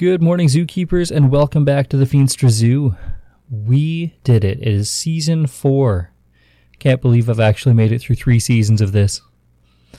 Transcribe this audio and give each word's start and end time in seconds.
Good 0.00 0.22
morning, 0.22 0.48
zookeepers, 0.48 1.14
and 1.14 1.30
welcome 1.30 1.66
back 1.66 1.90
to 1.90 1.98
the 1.98 2.06
Feenstra 2.06 2.48
Zoo. 2.48 2.96
We 3.50 4.14
did 4.24 4.44
it. 4.44 4.58
It 4.58 4.66
is 4.66 4.90
season 4.90 5.46
four. 5.46 6.10
Can't 6.78 7.02
believe 7.02 7.28
I've 7.28 7.38
actually 7.38 7.74
made 7.74 7.92
it 7.92 8.00
through 8.00 8.16
three 8.16 8.40
seasons 8.40 8.80
of 8.80 8.92
this. 8.92 9.20
I 9.92 9.98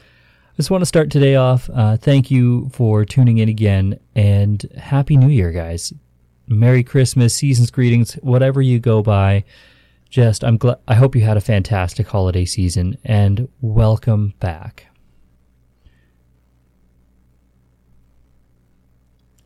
just 0.58 0.72
want 0.72 0.82
to 0.82 0.88
start 0.88 1.12
today 1.12 1.36
off. 1.36 1.70
Uh, 1.72 1.98
thank 1.98 2.32
you 2.32 2.72
for 2.74 3.05
tuning 3.05 3.38
in 3.38 3.48
again, 3.48 4.00
and 4.16 4.66
Happy 4.76 5.18
New 5.18 5.30
Year, 5.30 5.52
guys. 5.52 5.94
Merry 6.48 6.84
Christmas, 6.84 7.36
season's 7.36 7.70
greetings, 7.70 8.13
whatever 8.24 8.60
you 8.60 8.80
go 8.80 9.04
by. 9.04 9.44
Just, 10.10 10.44
I'm 10.44 10.58
glad. 10.58 10.77
I 10.88 10.96
hope 10.96 11.16
you 11.16 11.22
had 11.22 11.38
a 11.38 11.41
fantastic 11.41 12.08
holiday 12.08 12.46
season, 12.46 12.98
and 13.04 13.48
welcome 13.62 14.34
back. 14.40 14.88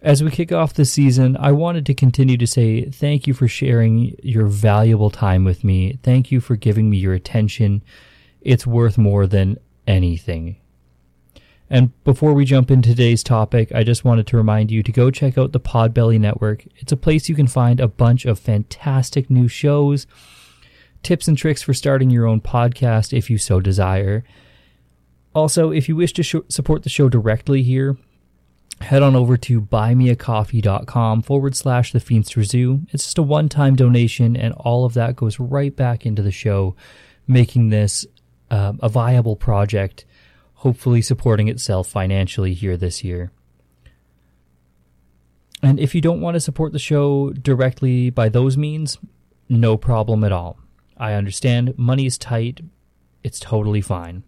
As 0.06 0.24
we 0.24 0.30
kick 0.30 0.52
off 0.52 0.76
the 0.76 0.86
season, 0.86 1.36
I 1.40 1.52
wanted 1.52 1.84
to 1.88 1.96
continue 1.96 2.38
to 2.38 2.46
say 2.46 2.86
thank 2.92 3.26
you 3.26 3.34
for 3.34 3.48
sharing 3.48 4.16
your 4.22 4.46
valuable 4.46 5.10
time 5.10 5.44
with 5.44 5.64
me. 5.64 5.98
Thank 6.04 6.32
you 6.32 6.40
for 6.40 6.56
giving 6.56 6.92
me 6.92 6.98
your 6.98 7.16
attention. 7.16 7.82
It's 8.40 8.68
worth 8.68 9.00
more 9.00 9.26
than 9.26 9.58
anything. 9.88 10.58
And 11.72 11.92
before 12.04 12.34
we 12.36 12.46
jump 12.46 12.70
into 12.70 12.90
today's 12.90 13.24
topic, 13.24 13.72
I 13.74 13.84
just 13.84 14.06
wanted 14.06 14.28
to 14.28 14.38
remind 14.38 14.70
you 14.70 14.84
to 14.84 14.92
go 14.92 15.10
check 15.10 15.40
out 15.40 15.54
the 15.54 15.60
Podbelly 15.60 16.20
Network. 16.20 16.68
It's 16.76 16.92
a 16.92 16.98
place 16.98 17.28
you 17.28 17.34
can 17.34 17.48
find 17.48 17.80
a 17.80 17.88
bunch 17.88 18.26
of 18.26 18.38
fantastic 18.38 19.32
new 19.32 19.48
shows, 19.48 20.06
tips 21.02 21.28
and 21.28 21.36
tricks 21.36 21.64
for 21.64 21.74
starting 21.74 22.12
your 22.12 22.28
own 22.28 22.42
podcast 22.42 23.12
if 23.12 23.32
you 23.32 23.40
so 23.40 23.60
desire. 23.60 24.24
Also, 25.34 25.72
if 25.72 25.90
you 25.90 25.96
wish 25.96 26.14
to 26.14 26.22
sh- 26.22 26.36
support 26.48 26.84
the 26.84 26.90
show 26.90 27.10
directly 27.10 27.64
here, 27.64 27.98
head 28.82 29.02
on 29.02 29.16
over 29.16 29.38
to 29.38 29.62
buymeacoffee.com 29.62 31.22
forward 31.22 31.56
slash 31.56 31.92
the 31.92 32.00
Feenstra 32.00 32.44
Zoo. 32.44 32.82
It's 32.92 33.04
just 33.06 33.18
a 33.18 33.24
one 33.24 33.50
time 33.50 33.76
donation, 33.76 34.36
and 34.36 34.54
all 34.54 34.86
of 34.86 34.94
that 34.94 35.16
goes 35.16 35.40
right 35.40 35.76
back 35.76 36.06
into 36.06 36.22
the 36.22 36.32
show, 36.32 36.76
making 37.28 37.70
this 37.70 38.06
uh, 38.52 38.74
a 38.82 38.90
viable 38.90 39.36
project, 39.36 40.06
hopefully 40.56 41.02
supporting 41.02 41.48
itself 41.48 41.88
financially 41.88 42.54
here 42.54 42.78
this 42.78 43.04
year. 43.04 43.32
And 45.64 45.80
if 45.80 45.96
you 45.96 46.02
don't 46.02 46.22
want 46.22 46.36
to 46.36 46.40
support 46.40 46.74
the 46.74 46.80
show 46.80 47.32
directly 47.32 48.10
by 48.10 48.30
those 48.30 48.56
means, 48.56 49.00
no 49.50 49.78
problem 49.78 50.24
at 50.24 50.32
all. 50.32 50.60
I 50.98 51.14
understand 51.14 51.78
money 51.78 52.06
is 52.06 52.18
tight, 52.18 52.62
it's 53.24 53.40
totally 53.40 53.82
fine. 53.82 54.24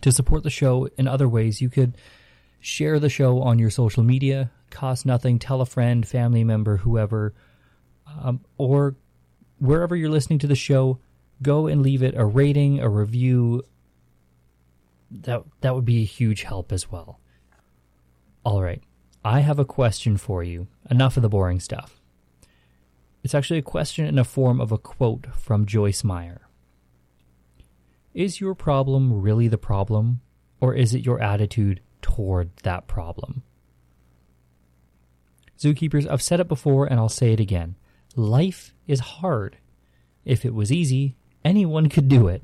To 0.00 0.12
support 0.12 0.42
the 0.42 0.50
show 0.50 0.88
in 0.96 1.06
other 1.06 1.28
ways, 1.28 1.60
you 1.60 1.68
could 1.68 1.96
share 2.60 3.00
the 3.00 3.08
show 3.08 3.40
on 3.40 3.58
your 3.58 3.70
social 3.70 4.02
media, 4.02 4.50
cost 4.70 5.06
nothing, 5.06 5.38
tell 5.38 5.60
a 5.60 5.66
friend, 5.66 6.06
family 6.06 6.44
member, 6.44 6.76
whoever, 6.78 7.34
um, 8.22 8.40
or 8.58 8.96
wherever 9.58 9.96
you're 9.96 10.10
listening 10.10 10.38
to 10.38 10.46
the 10.46 10.54
show, 10.54 10.98
go 11.42 11.66
and 11.66 11.82
leave 11.82 12.02
it 12.02 12.14
a 12.16 12.24
rating, 12.24 12.80
a 12.80 12.88
review. 12.88 13.62
That 15.10 15.42
that 15.62 15.74
would 15.74 15.84
be 15.84 16.02
a 16.02 16.06
huge 16.06 16.42
help 16.42 16.70
as 16.70 16.90
well. 16.90 17.18
All 18.44 18.62
right. 18.62 18.82
I 19.24 19.40
have 19.40 19.58
a 19.58 19.64
question 19.64 20.16
for 20.16 20.42
you. 20.42 20.68
Enough 20.90 21.16
of 21.16 21.22
the 21.22 21.28
boring 21.28 21.60
stuff. 21.60 22.00
It's 23.22 23.34
actually 23.34 23.58
a 23.58 23.62
question 23.62 24.06
in 24.06 24.18
a 24.18 24.24
form 24.24 24.60
of 24.60 24.72
a 24.72 24.78
quote 24.78 25.26
from 25.34 25.66
Joyce 25.66 26.02
Meyer. 26.02 26.48
Is 28.14 28.40
your 28.40 28.54
problem 28.54 29.20
really 29.20 29.46
the 29.46 29.58
problem, 29.58 30.20
or 30.58 30.74
is 30.74 30.94
it 30.94 31.04
your 31.04 31.20
attitude 31.20 31.80
toward 32.02 32.56
that 32.62 32.86
problem. 32.86 33.42
Zookeepers, 35.58 36.10
I've 36.10 36.22
said 36.22 36.40
it 36.40 36.48
before 36.48 36.86
and 36.86 36.98
I'll 36.98 37.08
say 37.08 37.32
it 37.32 37.40
again. 37.40 37.76
Life 38.16 38.74
is 38.86 39.00
hard. 39.00 39.58
If 40.24 40.44
it 40.44 40.54
was 40.54 40.72
easy, 40.72 41.16
anyone 41.44 41.88
could 41.88 42.08
do 42.08 42.28
it. 42.28 42.42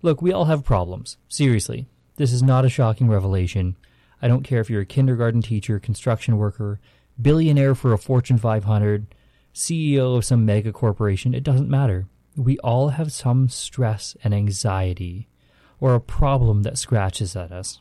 Look, 0.00 0.20
we 0.20 0.32
all 0.32 0.46
have 0.46 0.64
problems. 0.64 1.16
Seriously. 1.28 1.86
This 2.16 2.32
is 2.32 2.42
not 2.42 2.64
a 2.64 2.70
shocking 2.70 3.08
revelation. 3.08 3.76
I 4.20 4.28
don't 4.28 4.42
care 4.42 4.60
if 4.60 4.70
you're 4.70 4.82
a 4.82 4.86
kindergarten 4.86 5.42
teacher, 5.42 5.78
construction 5.78 6.36
worker, 6.36 6.80
billionaire 7.20 7.74
for 7.74 7.92
a 7.92 7.98
Fortune 7.98 8.38
500, 8.38 9.14
CEO 9.54 10.16
of 10.16 10.24
some 10.24 10.46
mega 10.46 10.72
corporation, 10.72 11.34
it 11.34 11.44
doesn't 11.44 11.68
matter. 11.68 12.06
We 12.36 12.58
all 12.58 12.90
have 12.90 13.12
some 13.12 13.48
stress 13.48 14.16
and 14.24 14.34
anxiety 14.34 15.28
or 15.82 15.96
a 15.96 16.00
problem 16.00 16.62
that 16.62 16.78
scratches 16.78 17.34
at 17.34 17.50
us. 17.50 17.80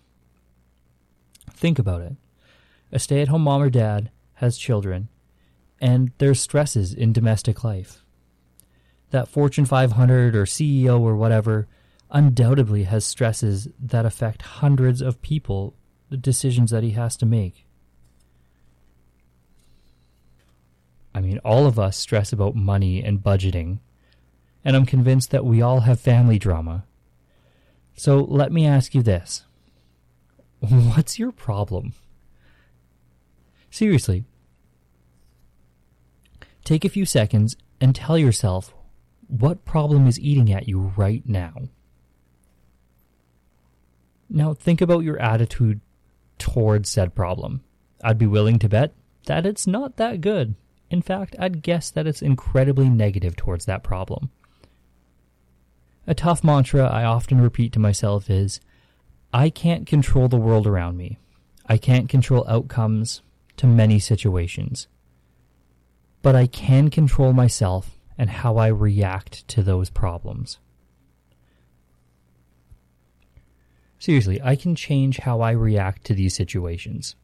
Think 1.51 1.78
about 1.78 2.01
it. 2.01 2.13
A 2.91 2.97
stay 2.97 3.22
at 3.22 3.28
home 3.28 3.44
mom 3.44 3.62
or 3.62 3.69
dad 3.69 4.09
has 4.34 4.57
children, 4.57 5.07
and 5.79 6.11
there's 6.17 6.40
stresses 6.40 6.95
in 6.95 7.13
domestic 7.13 7.63
life. 7.63 8.03
That 9.11 9.28
Fortune 9.28 9.66
500 9.66 10.35
or 10.35 10.45
CEO 10.45 11.00
or 11.00 11.16
whatever 11.16 11.67
undoubtedly 12.09 12.85
has 12.85 13.06
stresses 13.06 13.67
that 13.79 14.07
affect 14.07 14.41
hundreds 14.41 15.03
of 15.03 15.22
people, 15.22 15.75
the 16.09 16.17
decisions 16.17 16.72
that 16.72 16.81
he 16.81 16.91
has 16.91 17.16
to 17.17 17.28
make. 17.28 17.67
I 21.13 21.22
mean, 21.22 21.38
all 21.45 21.67
of 21.67 21.78
us 21.78 21.97
stress 21.97 22.34
about 22.34 22.56
money 22.56 23.03
and 23.03 23.22
budgeting, 23.22 23.78
and 24.66 24.75
I'm 24.75 24.88
convinced 24.88 25.29
that 25.29 25.45
we 25.45 25.61
all 25.61 25.81
have 25.81 26.00
family 26.00 26.40
drama 26.40 26.85
so 27.96 28.19
let 28.19 28.52
me 28.52 28.66
ask 28.66 28.96
you 28.96 29.02
this 29.02 29.46
What's 30.59 31.18
your 31.18 31.31
problem? 31.31 31.94
Seriously. 33.69 34.25
Take 36.63 36.85
a 36.85 36.90
few 36.90 37.06
seconds 37.06 37.56
and 37.79 37.96
tell 37.96 38.18
yourself 38.18 38.74
what 39.28 39.66
problem 39.66 40.07
is 40.07 40.19
eating 40.19 40.52
at 40.52 40.68
you 40.68 40.94
right 40.96 41.28
now. 41.28 41.53
Now 44.29 44.53
think 44.53 44.81
about 44.81 45.03
your 45.03 45.19
attitude 45.19 45.81
towards 46.38 46.90
said 46.90 47.16
problem. 47.16 47.63
I'd 48.03 48.18
be 48.18 48.28
willing 48.28 48.59
to 48.59 48.69
bet 48.69 48.94
that 49.25 49.46
it's 49.46 49.66
not 49.66 49.97
that 49.97 50.22
good. 50.22 50.56
In 50.90 51.02
fact, 51.02 51.35
I'd 51.40 51.62
guess 51.62 51.90
that 51.91 52.08
it's 52.08 52.22
incredibly 52.22 52.90
negative 52.90 53.35
towards 53.35 53.66
that 53.66 53.84
problem. 53.84 54.29
A 56.07 56.16
tough 56.16 56.44
mantra 56.44 56.88
I 56.88 57.03
often 57.03 57.39
repeat 57.39 57.73
to 57.73 57.79
myself 57.79 58.29
is 58.29 58.59
I 59.31 59.50
can't 59.50 59.85
control 59.85 60.28
the 60.28 60.38
world 60.38 60.66
around 60.66 60.97
me. 60.97 61.19
I 61.67 61.78
can't 61.78 62.09
control 62.09 62.44
outcomes 62.47 63.22
to 63.57 63.67
many 63.67 64.00
situations. 64.00 64.88
But 66.23 66.35
I 66.35 66.47
can 66.47 66.90
control 66.90 67.34
myself 67.34 68.00
and 68.17 68.29
how 68.29 68.57
I 68.57 68.67
react 68.67 69.47
to 69.50 69.61
those 69.61 69.90
problems. 69.90 70.57
Seriously, 73.99 74.41
I 74.41 74.55
can 74.55 74.75
change 74.75 75.20
how 75.20 75.41
I 75.41 75.52
react 75.52 76.03
to 76.05 76.16
these 76.16 76.35
situations. 76.35 77.16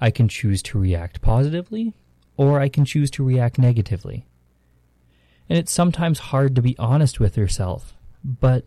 I 0.00 0.10
can 0.10 0.28
choose 0.28 0.62
to 0.64 0.78
react 0.78 1.22
positively, 1.22 1.94
or 2.36 2.60
I 2.60 2.68
can 2.68 2.84
choose 2.84 3.10
to 3.12 3.24
react 3.24 3.58
negatively. 3.58 4.26
And 5.48 5.58
it's 5.58 5.72
sometimes 5.72 6.18
hard 6.18 6.54
to 6.56 6.62
be 6.62 6.76
honest 6.78 7.18
with 7.18 7.38
yourself 7.38 7.94
but 8.24 8.64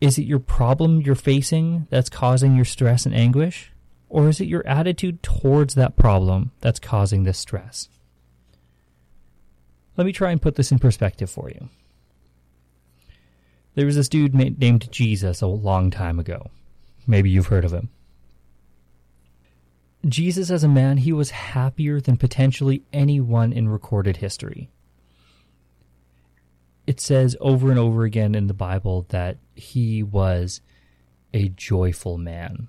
is 0.00 0.18
it 0.18 0.24
your 0.24 0.38
problem 0.38 1.00
you're 1.00 1.14
facing 1.14 1.86
that's 1.90 2.08
causing 2.08 2.56
your 2.56 2.64
stress 2.64 3.06
and 3.06 3.14
anguish? 3.14 3.72
Or 4.08 4.28
is 4.28 4.40
it 4.40 4.48
your 4.48 4.66
attitude 4.66 5.22
towards 5.22 5.74
that 5.74 5.96
problem 5.96 6.52
that's 6.60 6.80
causing 6.80 7.22
this 7.22 7.38
stress? 7.38 7.88
Let 9.96 10.06
me 10.06 10.12
try 10.12 10.30
and 10.30 10.42
put 10.42 10.56
this 10.56 10.72
in 10.72 10.78
perspective 10.78 11.30
for 11.30 11.48
you. 11.50 11.68
There 13.74 13.86
was 13.86 13.96
this 13.96 14.08
dude 14.08 14.34
named 14.34 14.90
Jesus 14.90 15.42
a 15.42 15.46
long 15.46 15.90
time 15.90 16.18
ago. 16.18 16.50
Maybe 17.06 17.30
you've 17.30 17.46
heard 17.46 17.64
of 17.64 17.72
him. 17.72 17.90
Jesus, 20.08 20.50
as 20.50 20.64
a 20.64 20.68
man, 20.68 20.96
he 20.96 21.12
was 21.12 21.30
happier 21.30 22.00
than 22.00 22.16
potentially 22.16 22.82
anyone 22.92 23.52
in 23.52 23.68
recorded 23.68 24.16
history 24.16 24.70
it 26.90 26.98
says 26.98 27.36
over 27.40 27.70
and 27.70 27.78
over 27.78 28.02
again 28.02 28.34
in 28.34 28.48
the 28.48 28.52
Bible 28.52 29.06
that 29.10 29.38
he 29.54 30.02
was 30.02 30.60
a 31.32 31.48
joyful 31.50 32.18
man. 32.18 32.66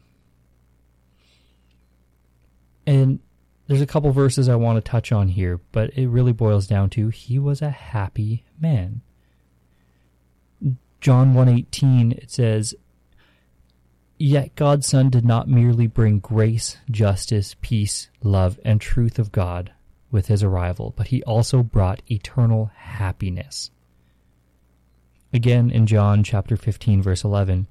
And 2.85 3.17
there's 3.65 3.81
a 3.81 3.87
couple 3.87 4.11
verses 4.11 4.47
I 4.47 4.57
want 4.57 4.77
to 4.77 4.87
touch 4.87 5.11
on 5.11 5.29
here, 5.29 5.59
but 5.71 5.97
it 5.97 6.07
really 6.07 6.33
boils 6.33 6.67
down 6.67 6.91
to 6.91 7.07
he 7.09 7.39
was 7.39 7.63
a 7.63 7.71
happy 7.71 8.45
man. 8.59 9.01
John 10.99 11.33
1:18 11.33 12.11
it 12.11 12.29
says 12.29 12.75
Yet 14.19 14.53
God's 14.55 14.85
Son 14.85 15.09
did 15.09 15.25
not 15.25 15.47
merely 15.47 15.87
bring 15.87 16.19
grace, 16.19 16.77
justice, 16.91 17.55
peace, 17.59 18.07
love, 18.21 18.59
and 18.63 18.79
truth 18.79 19.17
of 19.17 19.31
God 19.31 19.73
with 20.11 20.27
his 20.27 20.43
arrival, 20.43 20.93
but 20.95 21.07
he 21.07 21.23
also 21.23 21.63
brought 21.63 22.03
eternal 22.07 22.69
happiness. 22.75 23.71
Again 25.33 25.71
in 25.71 25.85
John 25.85 26.23
chapter 26.23 26.57
15 26.57 27.01
verse 27.01 27.23
11, 27.23 27.67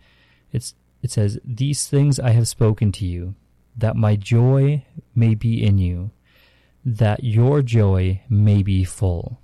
it's 0.53 0.75
it 1.03 1.11
says, 1.11 1.39
"These 1.45 1.87
things 1.89 2.19
I 2.19 2.31
have 2.31 2.49
spoken 2.49 2.93
to 2.93 3.07
you, 3.07 3.35
that 3.77 3.97
my 3.97 4.17
joy 4.17 4.85
may 5.15 5.35
be 5.35 5.63
in 5.65 5.79
you, 5.79 6.11
that 6.85 7.25
your 7.25 7.63
joy 7.63 8.23
may 8.29 8.63
be 8.63 8.85
full." 8.85 9.41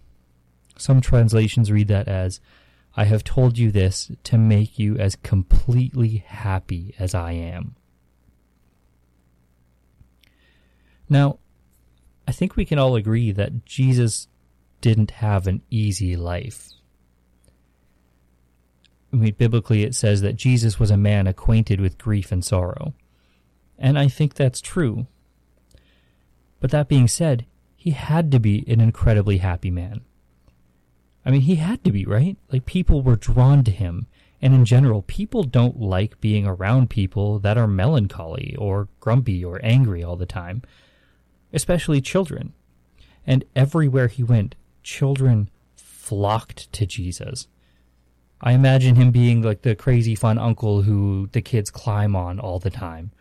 Some 0.77 1.01
translations 1.01 1.71
read 1.71 1.89
that 1.89 2.09
as, 2.09 2.41
"I 2.95 3.05
have 3.05 3.25
told 3.25 3.57
you 3.57 3.71
this 3.71 4.11
to 4.25 4.37
make 4.37 4.79
you 4.79 4.99
as 4.99 5.17
completely 5.17 6.19
happy 6.27 6.95
as 6.99 7.15
I 7.15 7.33
am." 7.33 7.77
Now, 11.09 11.39
I 12.29 12.33
think 12.33 12.57
we 12.57 12.65
can 12.65 12.79
all 12.79 12.97
agree 12.97 13.31
that 13.33 13.65
Jesus 13.65 14.29
didn't 14.81 15.13
have 15.13 15.47
an 15.47 15.63
easy 15.71 16.17
life. 16.17 16.71
I 19.17 19.19
mean, 19.19 19.35
biblically, 19.39 19.83
it 19.83 19.95
says 19.95 20.21
that 20.21 20.37
Jesus 20.37 20.79
was 20.79 20.91
a 20.91 20.97
man 20.97 21.27
acquainted 21.27 21.81
with 21.81 21.97
grief 21.97 22.31
and 22.31 22.45
sorrow. 22.45 22.93
And 23.79 23.99
I 23.99 24.09
think 24.09 24.35
that's 24.35 24.61
true. 24.61 25.07
But 26.61 26.71
that 26.71 26.89
being 26.89 27.09
said, 27.09 27.47
he 27.77 27.93
had 27.93 28.31
to 28.33 28.39
be 28.39 28.65
an 28.69 28.81
incredibly 28.81 29.39
happy 29.39 29.71
man. 29.71 30.03
I 31.25 31.31
mean, 31.31 31.41
he 31.43 31.55
had 31.55 31.83
to 31.85 31.91
be, 31.91 32.05
right? 32.05 32.37
Like, 32.53 32.67
people 32.67 33.01
were 33.01 33.17
drawn 33.17 33.65
to 33.65 33.71
him. 33.71 34.07
And 34.43 34.55
in 34.55 34.67
general, 34.67 35.01
people 35.01 35.45
don't 35.45 35.81
like 35.81 36.21
being 36.21 36.47
around 36.47 36.91
people 36.91 37.39
that 37.39 37.57
are 37.57 37.67
melancholy 37.67 38.55
or 38.59 38.89
grumpy 39.01 39.43
or 39.43 39.59
angry 39.63 40.05
all 40.05 40.17
the 40.17 40.27
time, 40.27 40.61
especially 41.55 42.03
children. 42.03 42.53
And 43.27 43.45
everywhere 43.57 44.09
he 44.09 44.23
went, 44.23 44.57
children 44.83 45.49
flocked 45.75 46.71
to 46.75 46.85
Jesus. 46.85 47.49
I 48.41 48.53
imagine 48.53 48.97
him 48.97 49.11
being 49.11 49.43
like 49.43 49.63
the 49.63 49.75
crazy 49.75 50.15
fun 50.15 50.39
uncle 50.39 50.83
who 50.83 51.29
the 51.33 51.41
kids 51.41 51.71
climb 51.71 52.15
on 52.15 52.39
all 52.39 52.59
the 52.59 52.71
time. 52.71 53.13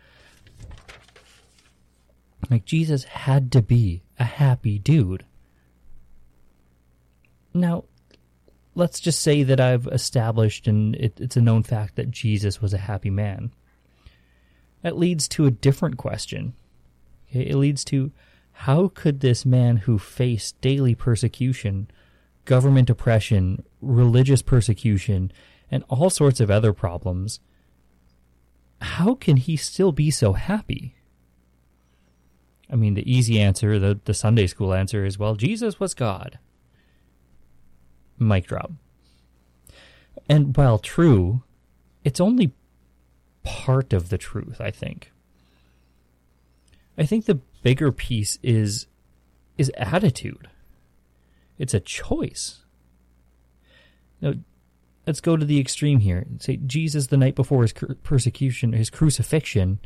Like 2.50 2.64
Jesus 2.64 3.04
had 3.04 3.50
to 3.52 3.62
be 3.62 4.02
a 4.18 4.24
happy 4.24 4.78
dude. 4.78 5.24
Now, 7.54 7.84
let's 8.74 9.00
just 9.00 9.22
say 9.22 9.42
that 9.42 9.60
I've 9.60 9.86
established 9.86 10.68
and 10.68 10.94
it, 10.96 11.18
it's 11.18 11.36
a 11.36 11.40
known 11.40 11.62
fact 11.62 11.96
that 11.96 12.10
Jesus 12.10 12.60
was 12.60 12.74
a 12.74 12.78
happy 12.78 13.10
man. 13.10 13.52
That 14.82 14.98
leads 14.98 15.26
to 15.28 15.46
a 15.46 15.50
different 15.50 15.96
question. 15.96 16.54
Okay, 17.30 17.48
it 17.48 17.56
leads 17.56 17.84
to 17.86 18.12
how 18.52 18.88
could 18.88 19.20
this 19.20 19.44
man 19.44 19.78
who 19.78 19.98
faced 19.98 20.60
daily 20.60 20.94
persecution 20.94 21.90
government 22.44 22.88
oppression, 22.88 23.64
religious 23.80 24.42
persecution, 24.42 25.32
and 25.70 25.84
all 25.88 26.10
sorts 26.10 26.40
of 26.40 26.50
other 26.50 26.72
problems, 26.72 27.40
how 28.80 29.14
can 29.14 29.36
he 29.36 29.56
still 29.56 29.92
be 29.92 30.10
so 30.10 30.34
happy? 30.34 30.94
I 32.70 32.76
mean, 32.76 32.94
the 32.94 33.10
easy 33.10 33.40
answer, 33.40 33.78
the, 33.78 34.00
the 34.04 34.14
Sunday 34.14 34.46
school 34.46 34.74
answer 34.74 35.04
is 35.04 35.18
well, 35.18 35.34
Jesus 35.36 35.78
was 35.78 35.94
God. 35.94 36.38
Mic 38.18 38.46
drop. 38.46 38.72
And 40.28 40.56
while 40.56 40.78
true, 40.78 41.42
it's 42.04 42.20
only 42.20 42.52
part 43.42 43.92
of 43.92 44.08
the 44.08 44.18
truth, 44.18 44.60
I 44.60 44.70
think. 44.70 45.12
I 46.98 47.04
think 47.04 47.26
the 47.26 47.40
bigger 47.62 47.92
piece 47.92 48.38
is 48.42 48.86
is 49.58 49.70
attitude. 49.76 50.48
It's 51.58 51.74
a 51.74 51.80
choice. 51.80 52.65
Now, 54.20 54.34
let's 55.06 55.20
go 55.20 55.36
to 55.36 55.44
the 55.44 55.60
extreme 55.60 56.00
here. 56.00 56.26
Say 56.38 56.56
Jesus, 56.56 57.08
the 57.08 57.16
night 57.16 57.34
before 57.34 57.62
his 57.62 57.72
persecution, 58.02 58.72
his 58.72 58.90
crucifixion, 58.90 59.78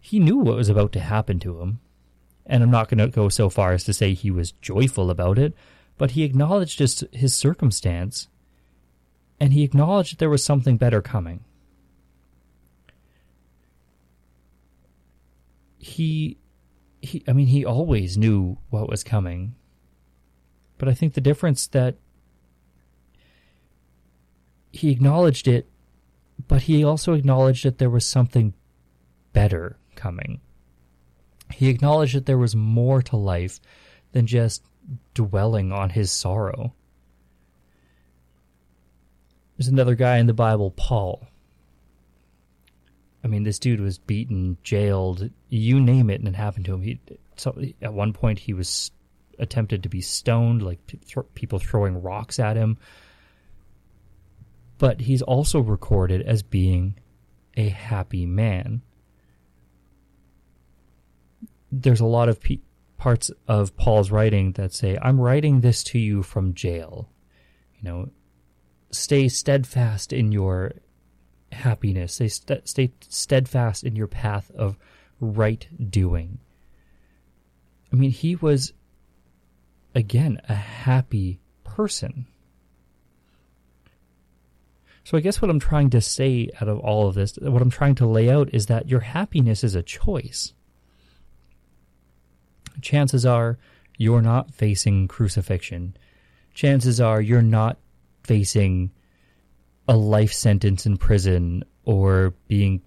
he 0.00 0.18
knew 0.18 0.36
what 0.36 0.56
was 0.56 0.68
about 0.68 0.92
to 0.92 1.00
happen 1.00 1.40
to 1.40 1.60
him. 1.60 1.80
And 2.44 2.62
I'm 2.62 2.70
not 2.70 2.88
going 2.88 2.98
to 2.98 3.08
go 3.08 3.28
so 3.28 3.50
far 3.50 3.72
as 3.72 3.84
to 3.84 3.92
say 3.92 4.14
he 4.14 4.30
was 4.30 4.52
joyful 4.52 5.10
about 5.10 5.38
it, 5.38 5.54
but 5.98 6.12
he 6.12 6.22
acknowledged 6.22 6.78
his, 6.78 7.04
his 7.12 7.34
circumstance 7.34 8.28
and 9.40 9.52
he 9.52 9.64
acknowledged 9.64 10.12
that 10.12 10.18
there 10.18 10.30
was 10.30 10.44
something 10.44 10.76
better 10.76 11.02
coming. 11.02 11.44
He, 15.78 16.38
he, 17.02 17.22
I 17.28 17.32
mean, 17.32 17.48
he 17.48 17.64
always 17.64 18.16
knew 18.16 18.58
what 18.70 18.88
was 18.88 19.04
coming. 19.04 19.54
But 20.78 20.88
I 20.88 20.94
think 20.94 21.14
the 21.14 21.20
difference 21.20 21.66
that 21.68 21.96
he 24.72 24.90
acknowledged 24.90 25.48
it, 25.48 25.68
but 26.48 26.62
he 26.62 26.84
also 26.84 27.14
acknowledged 27.14 27.64
that 27.64 27.78
there 27.78 27.90
was 27.90 28.04
something 28.04 28.54
better 29.32 29.78
coming. 29.94 30.40
He 31.52 31.68
acknowledged 31.68 32.14
that 32.14 32.26
there 32.26 32.38
was 32.38 32.56
more 32.56 33.02
to 33.02 33.16
life 33.16 33.60
than 34.12 34.26
just 34.26 34.62
dwelling 35.14 35.72
on 35.72 35.90
his 35.90 36.10
sorrow. 36.10 36.74
There's 39.56 39.68
another 39.68 39.94
guy 39.94 40.18
in 40.18 40.26
the 40.26 40.34
Bible, 40.34 40.70
Paul. 40.70 41.26
I 43.24 43.28
mean, 43.28 43.42
this 43.42 43.58
dude 43.58 43.80
was 43.80 43.98
beaten, 43.98 44.58
jailed, 44.62 45.30
you 45.48 45.80
name 45.80 46.10
it, 46.10 46.20
and 46.20 46.28
it 46.28 46.36
happened 46.36 46.66
to 46.66 46.74
him. 46.74 46.82
He, 46.82 47.00
so 47.36 47.58
at 47.82 47.92
one 47.92 48.12
point, 48.12 48.38
he 48.38 48.52
was 48.52 48.90
attempted 49.38 49.82
to 49.82 49.88
be 49.88 50.00
stoned, 50.00 50.62
like 50.62 50.78
people 51.34 51.58
throwing 51.58 52.02
rocks 52.02 52.38
at 52.38 52.56
him. 52.56 52.78
But 54.78 55.02
he's 55.02 55.22
also 55.22 55.60
recorded 55.60 56.22
as 56.22 56.42
being 56.42 56.98
a 57.56 57.68
happy 57.68 58.26
man. 58.26 58.82
There's 61.72 62.00
a 62.00 62.06
lot 62.06 62.28
of 62.28 62.40
pe- 62.40 62.60
parts 62.98 63.30
of 63.48 63.76
Paul's 63.76 64.10
writing 64.10 64.52
that 64.52 64.72
say, 64.72 64.98
I'm 65.00 65.20
writing 65.20 65.60
this 65.60 65.82
to 65.84 65.98
you 65.98 66.22
from 66.22 66.54
jail. 66.54 67.08
You 67.78 67.88
know, 67.88 68.10
stay 68.90 69.28
steadfast 69.28 70.12
in 70.12 70.32
your 70.32 70.72
happiness, 71.52 72.14
stay, 72.14 72.28
st- 72.28 72.68
stay 72.68 72.92
steadfast 73.08 73.84
in 73.84 73.96
your 73.96 74.06
path 74.06 74.50
of 74.54 74.76
right 75.20 75.66
doing. 75.90 76.38
I 77.92 77.96
mean, 77.96 78.10
he 78.10 78.36
was 78.36 78.72
again, 79.96 80.38
a 80.46 80.54
happy 80.54 81.40
person. 81.64 82.26
So 85.06 85.16
I 85.16 85.20
guess 85.20 85.40
what 85.40 85.52
I'm 85.52 85.60
trying 85.60 85.90
to 85.90 86.00
say 86.00 86.50
out 86.60 86.66
of 86.66 86.80
all 86.80 87.06
of 87.06 87.14
this, 87.14 87.38
what 87.40 87.62
I'm 87.62 87.70
trying 87.70 87.94
to 87.94 88.06
lay 88.08 88.28
out 88.28 88.52
is 88.52 88.66
that 88.66 88.88
your 88.88 88.98
happiness 88.98 89.62
is 89.62 89.76
a 89.76 89.82
choice. 89.84 90.52
Chances 92.82 93.24
are 93.24 93.56
you're 93.98 94.20
not 94.20 94.52
facing 94.52 95.06
crucifixion. 95.06 95.96
Chances 96.54 97.00
are 97.00 97.20
you're 97.20 97.40
not 97.40 97.78
facing 98.24 98.90
a 99.86 99.96
life 99.96 100.32
sentence 100.32 100.86
in 100.86 100.96
prison 100.96 101.62
or 101.84 102.34
being 102.48 102.82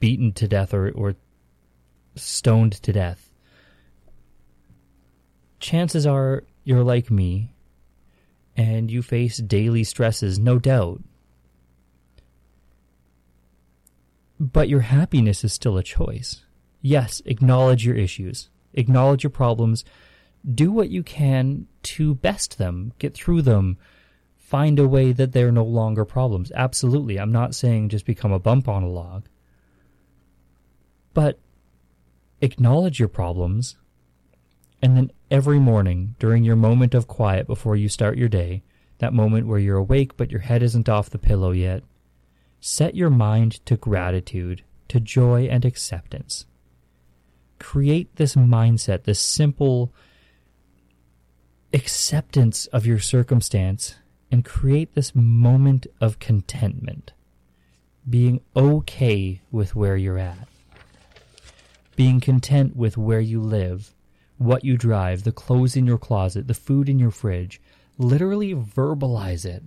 beaten 0.00 0.32
to 0.32 0.48
death 0.48 0.74
or, 0.74 0.90
or 0.90 1.14
stoned 2.16 2.72
to 2.82 2.92
death. 2.92 3.30
Chances 5.60 6.04
are 6.04 6.42
you're 6.64 6.82
like 6.82 7.12
me 7.12 7.54
and 8.56 8.90
you 8.90 9.02
face 9.02 9.36
daily 9.36 9.84
stresses, 9.84 10.36
no 10.36 10.58
doubt. 10.58 11.00
But 14.40 14.70
your 14.70 14.80
happiness 14.80 15.44
is 15.44 15.52
still 15.52 15.76
a 15.76 15.82
choice. 15.82 16.42
Yes, 16.80 17.20
acknowledge 17.26 17.84
your 17.84 17.94
issues, 17.94 18.48
acknowledge 18.72 19.22
your 19.22 19.30
problems, 19.30 19.84
do 20.54 20.72
what 20.72 20.88
you 20.88 21.02
can 21.02 21.66
to 21.82 22.14
best 22.14 22.56
them, 22.56 22.94
get 22.98 23.14
through 23.14 23.42
them, 23.42 23.76
find 24.38 24.78
a 24.78 24.88
way 24.88 25.12
that 25.12 25.32
they're 25.32 25.52
no 25.52 25.62
longer 25.62 26.06
problems. 26.06 26.50
Absolutely. 26.54 27.20
I'm 27.20 27.32
not 27.32 27.54
saying 27.54 27.90
just 27.90 28.06
become 28.06 28.32
a 28.32 28.38
bump 28.38 28.66
on 28.66 28.82
a 28.82 28.88
log. 28.88 29.26
But 31.12 31.38
acknowledge 32.40 32.98
your 32.98 33.08
problems 33.08 33.76
and 34.82 34.96
then 34.96 35.12
every 35.30 35.58
morning, 35.58 36.14
during 36.18 36.42
your 36.42 36.56
moment 36.56 36.94
of 36.94 37.06
quiet 37.06 37.46
before 37.46 37.76
you 37.76 37.88
start 37.88 38.16
your 38.16 38.28
day, 38.28 38.62
that 38.98 39.12
moment 39.12 39.46
where 39.46 39.58
you're 39.58 39.76
awake 39.76 40.16
but 40.16 40.30
your 40.30 40.40
head 40.40 40.62
isn't 40.62 40.88
off 40.88 41.10
the 41.10 41.18
pillow 41.18 41.50
yet, 41.50 41.82
set 42.60 42.94
your 42.94 43.10
mind 43.10 43.64
to 43.66 43.76
gratitude, 43.76 44.62
to 44.88 45.00
joy 45.00 45.46
and 45.46 45.64
acceptance. 45.64 46.46
create 47.60 48.16
this 48.16 48.34
mindset, 48.34 49.04
this 49.04 49.20
simple 49.20 49.92
acceptance 51.72 52.66
of 52.66 52.84
your 52.86 52.98
circumstance, 52.98 53.94
and 54.32 54.44
create 54.44 54.94
this 54.94 55.14
moment 55.14 55.86
of 56.00 56.18
contentment. 56.18 57.12
Being 58.08 58.40
okay 58.56 59.40
with 59.52 59.76
where 59.76 59.96
you're 59.96 60.18
at. 60.18 60.48
Being 61.94 62.18
content 62.20 62.74
with 62.74 62.96
where 62.96 63.20
you 63.20 63.40
live, 63.40 63.94
what 64.38 64.64
you 64.64 64.76
drive, 64.76 65.22
the 65.22 65.32
clothes 65.32 65.76
in 65.76 65.86
your 65.86 65.98
closet, 65.98 66.48
the 66.48 66.54
food 66.54 66.88
in 66.88 66.98
your 66.98 67.10
fridge. 67.10 67.60
Literally 67.98 68.54
verbalize 68.54 69.44
it. 69.44 69.62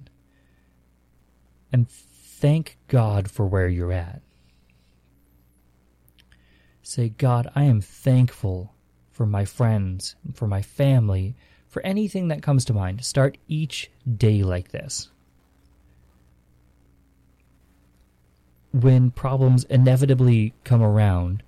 And 1.72 1.88
thank 2.44 2.78
God 2.90 3.32
for 3.32 3.46
where 3.46 3.70
you're 3.70 3.94
at. 3.94 4.22
Say, 6.82 7.08
God, 7.08 7.50
I 7.56 7.64
am 7.64 7.80
thankful 7.80 8.74
for 9.14 9.26
my 9.26 9.46
friends, 9.46 10.18
for 10.34 10.46
my 10.46 10.62
family, 10.62 11.36
for 11.70 11.82
anything 11.86 12.28
that 12.28 12.44
comes 12.44 12.66
to 12.66 12.74
mind. 12.74 13.06
Start 13.06 13.38
each 13.48 13.90
day 14.18 14.44
like 14.44 14.72
this. 14.72 15.08
When 18.74 19.10
problems 19.10 19.64
inevitably 19.64 20.54
come 20.66 20.82
around, 20.82 21.44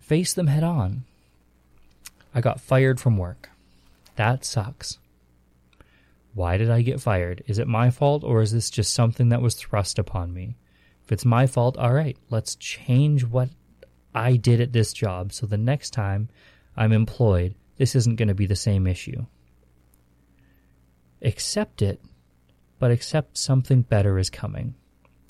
face 0.00 0.34
them 0.34 0.48
head 0.48 0.64
on. 0.64 1.04
I 2.34 2.42
got 2.42 2.60
fired 2.60 3.00
from 3.00 3.16
work. 3.16 3.48
That 4.16 4.44
sucks. 4.44 4.98
Why 6.36 6.58
did 6.58 6.70
I 6.70 6.82
get 6.82 7.00
fired? 7.00 7.42
Is 7.46 7.58
it 7.58 7.66
my 7.66 7.88
fault 7.88 8.22
or 8.22 8.42
is 8.42 8.52
this 8.52 8.68
just 8.68 8.92
something 8.92 9.30
that 9.30 9.40
was 9.40 9.54
thrust 9.54 9.98
upon 9.98 10.34
me? 10.34 10.58
If 11.02 11.10
it's 11.10 11.24
my 11.24 11.46
fault, 11.46 11.78
all 11.78 11.94
right, 11.94 12.18
let's 12.28 12.56
change 12.56 13.24
what 13.24 13.48
I 14.14 14.36
did 14.36 14.60
at 14.60 14.70
this 14.70 14.92
job 14.92 15.32
so 15.32 15.46
the 15.46 15.56
next 15.56 15.92
time 15.92 16.28
I'm 16.76 16.92
employed, 16.92 17.54
this 17.78 17.94
isn't 17.94 18.16
going 18.16 18.28
to 18.28 18.34
be 18.34 18.44
the 18.44 18.54
same 18.54 18.86
issue. 18.86 19.24
Accept 21.22 21.80
it, 21.80 22.02
but 22.78 22.90
accept 22.90 23.38
something 23.38 23.80
better 23.80 24.18
is 24.18 24.28
coming. 24.28 24.74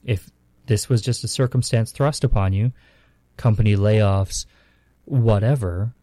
If 0.02 0.28
this 0.66 0.88
was 0.88 1.02
just 1.02 1.22
a 1.22 1.28
circumstance 1.28 1.92
thrust 1.92 2.24
upon 2.24 2.52
you, 2.52 2.72
company 3.36 3.76
layoffs, 3.76 4.44
whatever, 5.04 5.94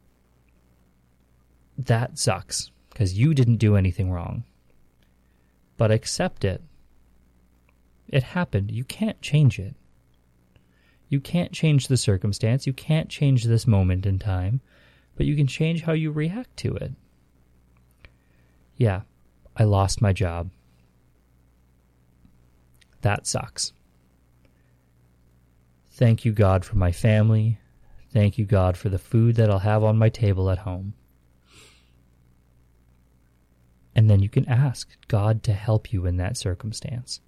that 1.78 2.18
sucks 2.18 2.72
because 2.90 3.20
you 3.20 3.34
didn't 3.34 3.58
do 3.58 3.76
anything 3.76 4.10
wrong. 4.10 4.46
But 5.78 5.92
accept 5.92 6.46
it. 6.46 6.62
It 8.08 8.24
happened. 8.24 8.72
You 8.72 8.84
can't 8.84 9.22
change 9.22 9.60
it. 9.60 9.76
You 11.10 11.20
can't 11.20 11.52
change 11.52 11.88
the 11.88 11.98
circumstance. 11.98 12.66
You 12.66 12.74
can't 12.74 13.10
change 13.10 13.44
this 13.44 13.68
moment 13.68 14.06
in 14.06 14.20
time, 14.20 14.62
but 15.16 15.26
you 15.26 15.36
can 15.36 15.48
change 15.48 15.84
how 15.84 15.94
you 15.94 16.12
react 16.12 16.58
to 16.58 16.76
it. 16.76 16.94
Yeah, 18.78 19.02
I 19.56 19.64
lost 19.64 20.02
my 20.02 20.14
job. 20.14 20.50
That 23.02 23.28
sucks. 23.28 23.74
Thank 25.92 26.26
you, 26.26 26.32
God, 26.32 26.66
for 26.66 26.78
my 26.78 26.92
family. 26.92 27.60
Thank 28.12 28.38
you, 28.38 28.46
God, 28.46 28.78
for 28.78 28.90
the 28.90 28.98
food 28.98 29.36
that 29.36 29.50
I'll 29.50 29.60
have 29.60 29.84
on 29.84 29.98
my 29.98 30.10
table 30.10 30.50
at 30.50 30.60
home. 30.60 30.94
And 33.96 34.10
then 34.10 34.22
you 34.22 34.30
can 34.30 34.48
ask 34.48 34.90
God 35.08 35.44
to 35.44 35.54
help 35.54 35.94
you 35.94 36.06
in 36.06 36.18
that 36.18 36.38
circumstance. 36.38 37.22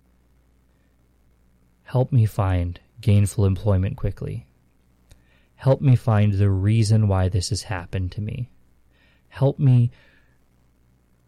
Help 1.84 2.12
me 2.12 2.26
find 2.26 2.80
gainful 3.02 3.46
employment 3.46 3.98
quickly. 3.98 4.48
Help 5.56 5.82
me 5.82 5.96
find 5.96 6.34
the 6.34 6.50
reason 6.50 7.08
why 7.08 7.30
this 7.30 7.50
has 7.50 7.64
happened 7.64 8.12
to 8.14 8.22
me. 8.22 8.50
Help 9.30 9.60
me 9.60 9.92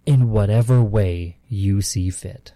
in 0.05 0.31
whatever 0.31 0.81
way 0.81 1.37
you 1.47 1.81
see 1.81 2.09
fit. 2.09 2.53